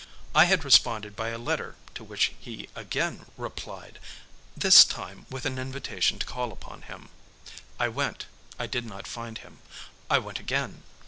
I 0.33 0.45
had 0.45 0.63
responded 0.65 1.15
by 1.15 1.29
a 1.29 1.37
letter 1.37 1.75
to 1.93 2.03
which 2.03 2.31
he 2.39 2.67
again 2.75 3.27
replied, 3.37 3.99
this 4.57 4.83
time 4.83 5.27
with 5.29 5.45
an 5.45 5.59
invitation 5.59 6.17
to 6.17 6.25
call 6.25 6.51
upon 6.51 6.81
him. 6.81 7.09
I 7.79 7.87
went 7.87 8.25
I 8.57 8.65
did 8.65 8.83
not 8.87 9.05
find 9.05 9.37
him. 9.37 9.59
I 10.09 10.17
went 10.17 10.39
again. 10.39 10.81